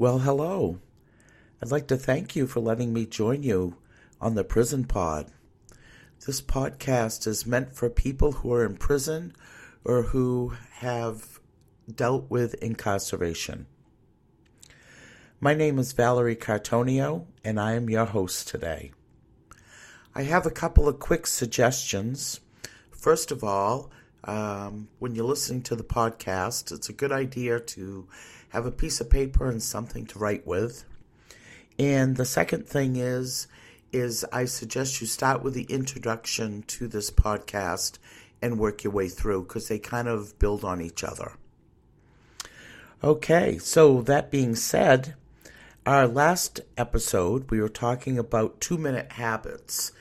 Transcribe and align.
Well, 0.00 0.20
hello. 0.20 0.78
I'd 1.62 1.70
like 1.70 1.86
to 1.88 1.96
thank 1.98 2.34
you 2.34 2.46
for 2.46 2.60
letting 2.60 2.94
me 2.94 3.04
join 3.04 3.42
you 3.42 3.76
on 4.18 4.34
the 4.34 4.44
Prison 4.44 4.84
Pod. 4.84 5.30
This 6.24 6.40
podcast 6.40 7.26
is 7.26 7.44
meant 7.44 7.74
for 7.74 7.90
people 7.90 8.32
who 8.32 8.50
are 8.54 8.64
in 8.64 8.78
prison 8.78 9.36
or 9.84 10.04
who 10.04 10.54
have 10.76 11.38
dealt 11.94 12.30
with 12.30 12.54
incarceration. 12.62 13.66
My 15.38 15.52
name 15.52 15.78
is 15.78 15.92
Valerie 15.92 16.34
Cartonio, 16.34 17.26
and 17.44 17.60
I 17.60 17.74
am 17.74 17.90
your 17.90 18.06
host 18.06 18.48
today. 18.48 18.92
I 20.14 20.22
have 20.22 20.46
a 20.46 20.50
couple 20.50 20.88
of 20.88 20.98
quick 20.98 21.26
suggestions. 21.26 22.40
First 22.90 23.30
of 23.30 23.44
all, 23.44 23.90
um, 24.24 24.88
when 24.98 25.14
you're 25.14 25.24
listening 25.24 25.62
to 25.62 25.76
the 25.76 25.84
podcast, 25.84 26.72
it's 26.72 26.88
a 26.88 26.92
good 26.92 27.12
idea 27.12 27.60
to 27.60 28.06
have 28.50 28.66
a 28.66 28.70
piece 28.70 29.00
of 29.00 29.10
paper 29.10 29.48
and 29.48 29.62
something 29.62 30.06
to 30.06 30.18
write 30.18 30.46
with. 30.46 30.84
And 31.78 32.16
the 32.16 32.24
second 32.24 32.66
thing 32.66 32.96
is, 32.96 33.46
is 33.92 34.24
I 34.32 34.44
suggest 34.44 35.00
you 35.00 35.06
start 35.06 35.42
with 35.42 35.54
the 35.54 35.64
introduction 35.64 36.62
to 36.68 36.86
this 36.86 37.10
podcast 37.10 37.98
and 38.42 38.58
work 38.58 38.84
your 38.84 38.92
way 38.92 39.08
through 39.08 39.42
because 39.42 39.68
they 39.68 39.78
kind 39.78 40.08
of 40.08 40.38
build 40.38 40.64
on 40.64 40.80
each 40.80 41.02
other. 41.02 41.32
Okay, 43.02 43.58
so 43.58 44.02
that 44.02 44.30
being 44.30 44.54
said, 44.54 45.14
our 45.86 46.06
last 46.06 46.60
episode 46.76 47.50
we 47.50 47.60
were 47.60 47.68
talking 47.68 48.18
about 48.18 48.60
two 48.60 48.76
minute 48.76 49.12
habits 49.12 49.92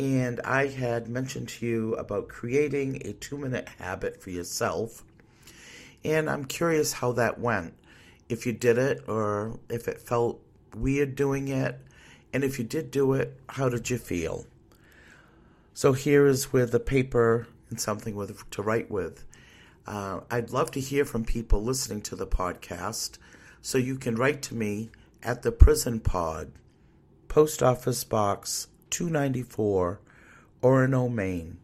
and 0.00 0.40
I 0.46 0.68
had 0.68 1.08
mentioned 1.08 1.50
to 1.50 1.66
you 1.66 1.94
about 1.96 2.28
creating 2.28 3.02
a 3.04 3.12
two 3.12 3.36
minute 3.36 3.68
habit 3.78 4.22
for 4.22 4.30
yourself. 4.30 5.04
And 6.02 6.30
I'm 6.30 6.46
curious 6.46 6.94
how 6.94 7.12
that 7.12 7.38
went. 7.38 7.74
If 8.26 8.46
you 8.46 8.54
did 8.54 8.78
it, 8.78 9.04
or 9.06 9.60
if 9.68 9.88
it 9.88 10.00
felt 10.00 10.40
weird 10.74 11.16
doing 11.16 11.48
it. 11.48 11.78
And 12.32 12.42
if 12.44 12.58
you 12.58 12.64
did 12.64 12.90
do 12.90 13.12
it, 13.12 13.38
how 13.50 13.68
did 13.68 13.90
you 13.90 13.98
feel? 13.98 14.46
So 15.74 15.92
here 15.92 16.26
is 16.26 16.50
with 16.50 16.74
a 16.74 16.80
paper 16.80 17.46
and 17.68 17.78
something 17.78 18.14
with 18.14 18.48
to 18.52 18.62
write 18.62 18.90
with. 18.90 19.26
Uh, 19.86 20.20
I'd 20.30 20.50
love 20.50 20.70
to 20.72 20.80
hear 20.80 21.04
from 21.04 21.26
people 21.26 21.62
listening 21.62 22.00
to 22.02 22.16
the 22.16 22.26
podcast. 22.26 23.18
So 23.60 23.76
you 23.76 23.96
can 23.96 24.14
write 24.14 24.40
to 24.42 24.54
me 24.54 24.88
at 25.22 25.42
the 25.42 25.52
Prison 25.52 26.00
Pod, 26.00 26.52
Post 27.28 27.62
Office 27.62 28.04
Box 28.04 28.68
294, 28.90 30.00
Orono, 30.62 31.12
Maine 31.12 31.58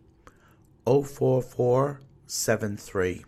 04473. 0.86 3.24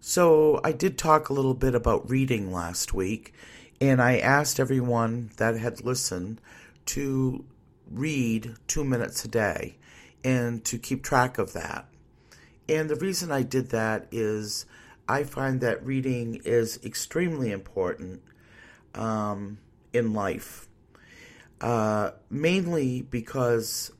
So, 0.00 0.60
I 0.64 0.72
did 0.72 0.98
talk 0.98 1.28
a 1.28 1.32
little 1.32 1.54
bit 1.54 1.76
about 1.76 2.10
reading 2.10 2.52
last 2.52 2.92
week, 2.92 3.32
and 3.80 4.02
I 4.02 4.18
asked 4.18 4.58
everyone 4.58 5.30
that 5.36 5.56
had 5.56 5.84
listened 5.84 6.40
to 6.86 7.44
read 7.90 8.54
two 8.66 8.84
minutes 8.84 9.24
a 9.24 9.28
day 9.28 9.76
and 10.24 10.64
to 10.64 10.78
keep 10.78 11.02
track 11.02 11.38
of 11.38 11.52
that. 11.52 11.86
And 12.68 12.88
the 12.88 12.96
reason 12.96 13.30
I 13.30 13.42
did 13.42 13.70
that 13.70 14.06
is 14.10 14.66
I 15.08 15.24
find 15.24 15.60
that 15.60 15.84
reading 15.84 16.40
is 16.44 16.78
extremely 16.84 17.52
important 17.52 18.22
um, 18.94 19.58
in 19.92 20.12
life. 20.12 20.68
Uh, 21.62 22.10
mainly 22.28 23.02
because 23.02 23.92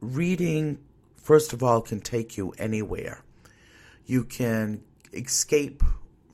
reading, 0.00 0.80
first 1.16 1.52
of 1.52 1.62
all, 1.62 1.80
can 1.80 2.00
take 2.00 2.36
you 2.36 2.52
anywhere. 2.58 3.22
You 4.06 4.24
can 4.24 4.82
escape 5.12 5.84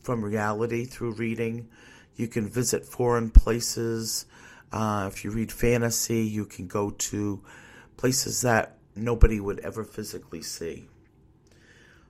from 0.02 0.24
reality 0.24 0.86
through 0.86 1.12
reading. 1.12 1.68
You 2.16 2.28
can 2.28 2.48
visit 2.48 2.86
foreign 2.86 3.30
places. 3.30 4.24
Uh, 4.72 5.10
if 5.12 5.24
you 5.24 5.30
read 5.30 5.52
fantasy, 5.52 6.22
you 6.22 6.46
can 6.46 6.68
go 6.68 6.90
to 6.90 7.42
places 7.98 8.40
that 8.40 8.78
nobody 8.96 9.40
would 9.40 9.60
ever 9.60 9.84
physically 9.84 10.40
see. 10.40 10.86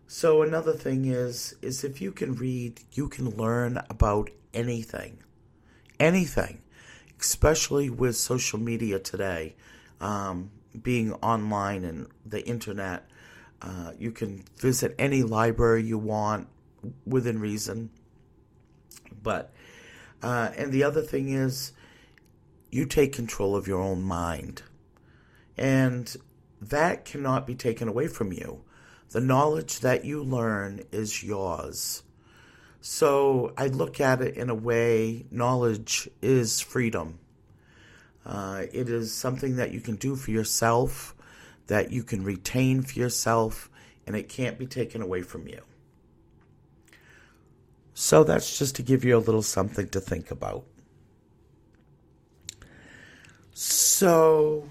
So 0.06 0.42
another 0.42 0.74
thing 0.74 1.06
is 1.06 1.56
is 1.62 1.82
if 1.82 2.00
you 2.00 2.12
can 2.12 2.34
read, 2.34 2.80
you 2.92 3.08
can 3.08 3.30
learn 3.30 3.80
about 3.90 4.30
anything. 4.52 5.18
Anything 5.98 6.60
especially 7.24 7.88
with 7.88 8.16
social 8.16 8.58
media 8.58 8.98
today, 8.98 9.56
um, 10.00 10.50
being 10.82 11.12
online 11.14 11.84
and 11.84 12.06
the 12.26 12.46
internet. 12.46 13.08
Uh, 13.62 13.92
you 13.98 14.10
can 14.10 14.44
visit 14.58 14.94
any 14.98 15.22
library 15.22 15.82
you 15.82 15.96
want 15.96 16.48
within 17.06 17.40
reason. 17.40 17.90
But, 19.22 19.52
uh, 20.22 20.50
and 20.56 20.70
the 20.70 20.84
other 20.84 21.00
thing 21.00 21.30
is, 21.30 21.72
you 22.70 22.84
take 22.84 23.12
control 23.12 23.56
of 23.56 23.66
your 23.66 23.80
own 23.80 24.02
mind. 24.02 24.62
And 25.56 26.14
that 26.60 27.04
cannot 27.04 27.46
be 27.46 27.54
taken 27.54 27.88
away 27.88 28.06
from 28.06 28.32
you. 28.32 28.64
The 29.10 29.20
knowledge 29.20 29.80
that 29.80 30.04
you 30.04 30.22
learn 30.22 30.82
is 30.92 31.22
yours. 31.22 32.02
So 32.86 33.54
I 33.56 33.68
look 33.68 33.98
at 33.98 34.20
it 34.20 34.36
in 34.36 34.50
a 34.50 34.54
way 34.54 35.24
knowledge 35.30 36.06
is 36.20 36.60
freedom. 36.60 37.18
Uh, 38.26 38.66
it 38.74 38.90
is 38.90 39.10
something 39.10 39.56
that 39.56 39.72
you 39.72 39.80
can 39.80 39.96
do 39.96 40.16
for 40.16 40.30
yourself, 40.30 41.14
that 41.68 41.92
you 41.92 42.02
can 42.02 42.22
retain 42.22 42.82
for 42.82 42.98
yourself, 42.98 43.70
and 44.06 44.14
it 44.14 44.28
can't 44.28 44.58
be 44.58 44.66
taken 44.66 45.00
away 45.00 45.22
from 45.22 45.48
you. 45.48 45.62
So 47.94 48.22
that's 48.22 48.58
just 48.58 48.76
to 48.76 48.82
give 48.82 49.02
you 49.02 49.16
a 49.16 49.18
little 49.18 49.40
something 49.40 49.88
to 49.88 49.98
think 49.98 50.30
about. 50.30 50.66
So 53.54 54.68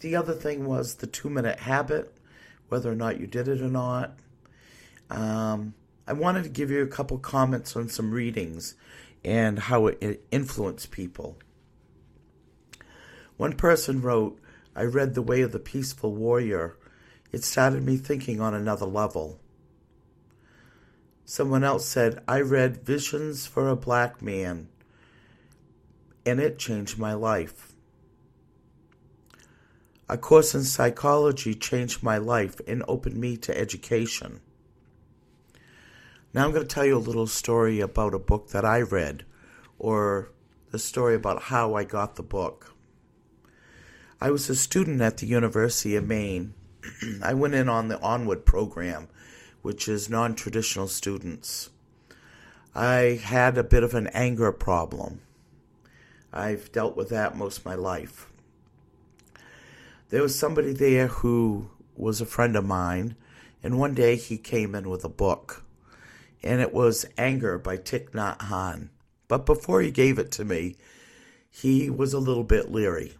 the 0.00 0.16
other 0.16 0.34
thing 0.34 0.66
was 0.66 0.96
the 0.96 1.06
two 1.06 1.30
minute 1.30 1.60
habit, 1.60 2.12
whether 2.68 2.90
or 2.90 2.96
not 2.96 3.20
you 3.20 3.28
did 3.28 3.46
it 3.46 3.60
or 3.62 3.68
not. 3.68 4.18
Um, 5.08 5.74
I 6.06 6.12
wanted 6.12 6.42
to 6.44 6.48
give 6.48 6.70
you 6.70 6.82
a 6.82 6.88
couple 6.88 7.18
comments 7.18 7.76
on 7.76 7.88
some 7.88 8.10
readings 8.10 8.74
and 9.24 9.58
how 9.58 9.86
it 9.86 10.24
influenced 10.30 10.90
people. 10.90 11.38
One 13.36 13.52
person 13.52 14.02
wrote, 14.02 14.38
I 14.74 14.82
read 14.82 15.14
The 15.14 15.22
Way 15.22 15.42
of 15.42 15.52
the 15.52 15.58
Peaceful 15.58 16.14
Warrior. 16.14 16.76
It 17.30 17.44
started 17.44 17.84
me 17.84 17.96
thinking 17.96 18.40
on 18.40 18.54
another 18.54 18.86
level. 18.86 19.38
Someone 21.24 21.62
else 21.62 21.86
said, 21.86 22.22
I 22.26 22.40
read 22.40 22.84
Visions 22.84 23.46
for 23.46 23.68
a 23.68 23.76
Black 23.76 24.20
Man, 24.20 24.68
and 26.26 26.40
it 26.40 26.58
changed 26.58 26.98
my 26.98 27.14
life. 27.14 27.72
A 30.08 30.18
course 30.18 30.54
in 30.54 30.64
psychology 30.64 31.54
changed 31.54 32.02
my 32.02 32.18
life 32.18 32.60
and 32.66 32.82
opened 32.88 33.16
me 33.16 33.36
to 33.38 33.56
education. 33.56 34.40
Now 36.34 36.46
I'm 36.46 36.52
going 36.52 36.66
to 36.66 36.74
tell 36.74 36.86
you 36.86 36.96
a 36.96 36.98
little 36.98 37.26
story 37.26 37.80
about 37.80 38.14
a 38.14 38.18
book 38.18 38.48
that 38.50 38.64
I 38.64 38.80
read, 38.80 39.26
or 39.78 40.30
the 40.70 40.78
story 40.78 41.14
about 41.14 41.42
how 41.42 41.74
I 41.74 41.84
got 41.84 42.16
the 42.16 42.22
book. 42.22 42.74
I 44.18 44.30
was 44.30 44.48
a 44.48 44.54
student 44.54 45.02
at 45.02 45.18
the 45.18 45.26
University 45.26 45.94
of 45.94 46.06
Maine. 46.06 46.54
I 47.22 47.34
went 47.34 47.52
in 47.52 47.68
on 47.68 47.88
the 47.88 48.00
Onward 48.00 48.46
program, 48.46 49.08
which 49.60 49.88
is 49.88 50.08
non 50.08 50.34
traditional 50.34 50.88
students. 50.88 51.68
I 52.74 53.20
had 53.22 53.58
a 53.58 53.64
bit 53.64 53.82
of 53.82 53.94
an 53.94 54.06
anger 54.14 54.52
problem. 54.52 55.20
I've 56.32 56.72
dealt 56.72 56.96
with 56.96 57.10
that 57.10 57.36
most 57.36 57.58
of 57.58 57.66
my 57.66 57.74
life. 57.74 58.32
There 60.08 60.22
was 60.22 60.38
somebody 60.38 60.72
there 60.72 61.08
who 61.08 61.68
was 61.94 62.22
a 62.22 62.26
friend 62.26 62.56
of 62.56 62.64
mine, 62.64 63.16
and 63.62 63.78
one 63.78 63.92
day 63.92 64.16
he 64.16 64.38
came 64.38 64.74
in 64.74 64.88
with 64.88 65.04
a 65.04 65.10
book 65.10 65.62
and 66.42 66.60
it 66.60 66.72
was 66.72 67.06
Anger 67.16 67.58
by 67.58 67.76
Thich 67.76 68.10
Nhat 68.10 68.38
Hanh. 68.38 68.88
But 69.28 69.46
before 69.46 69.80
he 69.80 69.90
gave 69.90 70.18
it 70.18 70.30
to 70.32 70.44
me, 70.44 70.76
he 71.50 71.88
was 71.90 72.12
a 72.12 72.18
little 72.18 72.44
bit 72.44 72.70
leery. 72.70 73.14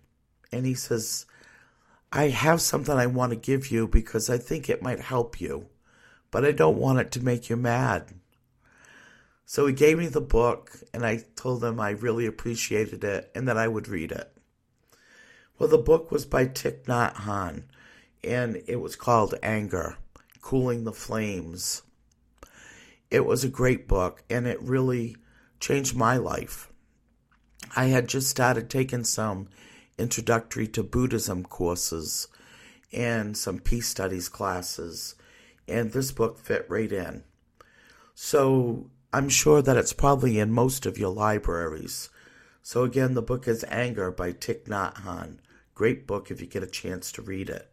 And 0.50 0.66
he 0.66 0.74
says, 0.74 1.26
I 2.12 2.28
have 2.28 2.60
something 2.60 2.94
I 2.94 3.06
want 3.06 3.30
to 3.30 3.36
give 3.36 3.70
you 3.70 3.88
because 3.88 4.28
I 4.28 4.38
think 4.38 4.68
it 4.68 4.82
might 4.82 5.00
help 5.00 5.40
you, 5.40 5.68
but 6.30 6.44
I 6.44 6.52
don't 6.52 6.76
want 6.76 6.98
it 6.98 7.10
to 7.12 7.24
make 7.24 7.48
you 7.48 7.56
mad. 7.56 8.12
So 9.46 9.66
he 9.66 9.72
gave 9.72 9.98
me 9.98 10.06
the 10.06 10.20
book, 10.20 10.78
and 10.94 11.04
I 11.04 11.24
told 11.36 11.62
him 11.64 11.78
I 11.78 11.90
really 11.90 12.26
appreciated 12.26 13.04
it 13.04 13.30
and 13.34 13.46
that 13.48 13.58
I 13.58 13.68
would 13.68 13.88
read 13.88 14.12
it. 14.12 14.30
Well, 15.58 15.68
the 15.68 15.78
book 15.78 16.10
was 16.10 16.24
by 16.24 16.46
Thich 16.46 16.84
Nhat 16.84 17.14
Hanh, 17.14 17.64
and 18.24 18.62
it 18.66 18.80
was 18.80 18.96
called 18.96 19.34
Anger 19.42 19.96
Cooling 20.40 20.84
the 20.84 20.92
Flames. 20.92 21.82
It 23.12 23.26
was 23.26 23.44
a 23.44 23.50
great 23.50 23.86
book 23.86 24.24
and 24.30 24.46
it 24.46 24.58
really 24.62 25.16
changed 25.60 25.94
my 25.94 26.16
life. 26.16 26.72
I 27.76 27.88
had 27.88 28.08
just 28.08 28.26
started 28.26 28.70
taking 28.70 29.04
some 29.04 29.48
introductory 29.98 30.66
to 30.68 30.82
Buddhism 30.82 31.44
courses 31.44 32.28
and 32.90 33.36
some 33.36 33.58
peace 33.58 33.86
studies 33.86 34.30
classes, 34.30 35.14
and 35.68 35.92
this 35.92 36.10
book 36.10 36.38
fit 36.38 36.64
right 36.70 36.90
in. 36.90 37.24
So 38.14 38.88
I'm 39.12 39.28
sure 39.28 39.60
that 39.60 39.76
it's 39.76 39.92
probably 39.92 40.38
in 40.38 40.50
most 40.50 40.86
of 40.86 40.96
your 40.96 41.12
libraries. 41.12 42.08
So 42.62 42.82
again, 42.82 43.12
the 43.12 43.20
book 43.20 43.46
is 43.46 43.62
Anger 43.68 44.10
by 44.10 44.32
Thich 44.32 44.64
Nhat 44.64 45.02
Hanh. 45.02 45.36
Great 45.74 46.06
book 46.06 46.30
if 46.30 46.40
you 46.40 46.46
get 46.46 46.62
a 46.62 46.66
chance 46.66 47.12
to 47.12 47.20
read 47.20 47.50
it. 47.50 47.71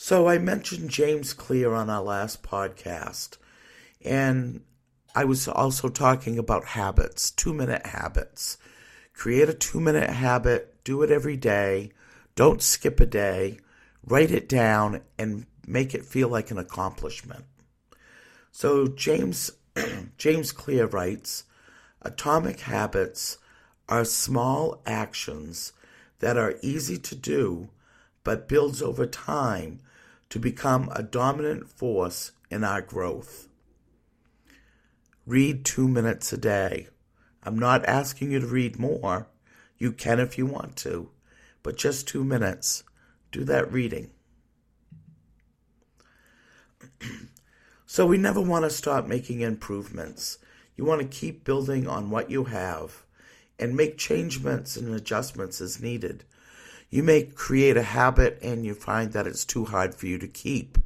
So 0.00 0.28
I 0.28 0.38
mentioned 0.38 0.90
James 0.90 1.32
Clear 1.34 1.74
on 1.74 1.90
our 1.90 2.00
last 2.00 2.44
podcast, 2.44 3.36
and 4.04 4.62
I 5.12 5.24
was 5.24 5.48
also 5.48 5.88
talking 5.88 6.38
about 6.38 6.66
habits, 6.66 7.32
two 7.32 7.52
minute 7.52 7.84
habits. 7.84 8.58
Create 9.12 9.48
a 9.48 9.54
two 9.54 9.80
minute 9.80 10.08
habit, 10.08 10.84
do 10.84 11.02
it 11.02 11.10
every 11.10 11.36
day, 11.36 11.90
don't 12.36 12.62
skip 12.62 13.00
a 13.00 13.06
day, 13.06 13.58
write 14.06 14.30
it 14.30 14.48
down, 14.48 15.00
and 15.18 15.46
make 15.66 15.96
it 15.96 16.04
feel 16.04 16.28
like 16.28 16.52
an 16.52 16.58
accomplishment. 16.58 17.46
So 18.52 18.86
James 18.86 19.50
James 20.16 20.52
Clear 20.52 20.86
writes, 20.86 21.42
Atomic 22.02 22.60
habits 22.60 23.38
are 23.88 24.04
small 24.04 24.80
actions 24.86 25.72
that 26.20 26.36
are 26.36 26.54
easy 26.62 26.98
to 26.98 27.16
do 27.16 27.70
but 28.22 28.46
builds 28.46 28.82
over 28.82 29.06
time 29.06 29.80
to 30.30 30.38
become 30.38 30.90
a 30.94 31.02
dominant 31.02 31.68
force 31.68 32.32
in 32.50 32.64
our 32.64 32.82
growth. 32.82 33.48
Read 35.26 35.64
two 35.64 35.88
minutes 35.88 36.32
a 36.32 36.38
day. 36.38 36.88
I'm 37.42 37.58
not 37.58 37.84
asking 37.86 38.32
you 38.32 38.40
to 38.40 38.46
read 38.46 38.78
more. 38.78 39.28
You 39.76 39.92
can 39.92 40.20
if 40.20 40.38
you 40.38 40.46
want 40.46 40.76
to, 40.78 41.10
but 41.62 41.76
just 41.76 42.08
two 42.08 42.24
minutes. 42.24 42.82
Do 43.30 43.44
that 43.44 43.70
reading. 43.72 44.10
so, 47.86 48.06
we 48.06 48.16
never 48.16 48.40
want 48.40 48.64
to 48.64 48.70
stop 48.70 49.06
making 49.06 49.40
improvements. 49.40 50.38
You 50.76 50.84
want 50.84 51.02
to 51.02 51.08
keep 51.08 51.44
building 51.44 51.86
on 51.86 52.10
what 52.10 52.30
you 52.30 52.44
have 52.44 53.04
and 53.58 53.76
make 53.76 53.98
changements 53.98 54.76
and 54.76 54.94
adjustments 54.94 55.60
as 55.60 55.82
needed 55.82 56.24
you 56.90 57.02
may 57.02 57.22
create 57.22 57.76
a 57.76 57.82
habit 57.82 58.38
and 58.42 58.64
you 58.64 58.74
find 58.74 59.12
that 59.12 59.26
it's 59.26 59.44
too 59.44 59.66
hard 59.66 59.94
for 59.94 60.06
you 60.06 60.18
to 60.18 60.28
keep. 60.28 60.78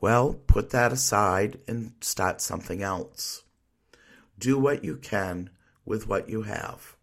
Well, 0.00 0.34
put 0.46 0.70
that 0.70 0.92
aside 0.92 1.60
and 1.66 1.92
start 2.00 2.40
something 2.40 2.82
else. 2.82 3.42
Do 4.38 4.58
what 4.58 4.84
you 4.84 4.96
can 4.96 5.50
with 5.84 6.08
what 6.08 6.28
you 6.28 6.42
have. 6.42 6.96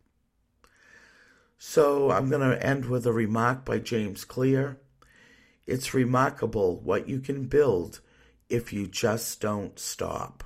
So 1.57 2.11
I'm 2.11 2.29
going 2.29 2.47
to 2.47 2.65
end 2.65 2.85
with 2.85 3.05
a 3.05 3.13
remark 3.13 3.65
by 3.65 3.79
James 3.79 4.25
Clear. 4.25 4.79
It's 5.65 5.93
remarkable 5.93 6.79
what 6.79 7.09
you 7.09 7.19
can 7.19 7.47
build 7.47 7.99
if 8.49 8.73
you 8.73 8.87
just 8.87 9.41
don't 9.41 9.77
stop. 9.77 10.43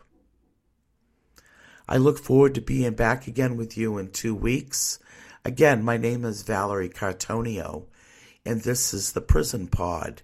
I 1.87 1.97
look 1.97 2.17
forward 2.17 2.55
to 2.55 2.61
being 2.61 2.93
back 2.93 3.27
again 3.27 3.57
with 3.57 3.77
you 3.77 3.97
in 3.97 4.11
two 4.11 4.33
weeks. 4.35 4.99
Again, 5.45 5.83
my 5.83 5.97
name 5.97 6.23
is 6.23 6.43
Valerie 6.43 6.87
Cartonio, 6.87 7.83
and 8.45 8.61
this 8.61 8.93
is 8.93 9.11
the 9.11 9.19
Prison 9.19 9.67
Pod. 9.67 10.21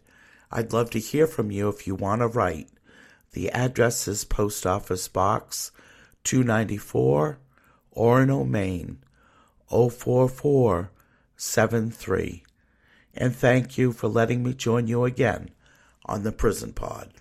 I'd 0.50 0.72
love 0.72 0.92
to 0.92 1.00
hear 1.00 1.28
from 1.28 1.52
you 1.52 1.68
if 1.68 1.86
you 1.86 1.94
want 1.94 2.22
to 2.22 2.28
write. 2.28 2.70
The 3.34 3.52
address 3.52 4.08
is 4.08 4.24
Post 4.24 4.66
Office 4.66 5.10
Box 5.10 5.74
294, 6.24 7.38
Orono, 7.98 8.48
Maine 8.48 9.00
04473. 9.70 12.44
And 13.14 13.36
thank 13.36 13.78
you 13.78 13.92
for 13.92 14.08
letting 14.08 14.42
me 14.42 14.54
join 14.54 14.88
you 14.88 15.04
again 15.04 15.50
on 16.06 16.24
the 16.24 16.32
Prison 16.32 16.72
Pod. 16.72 17.12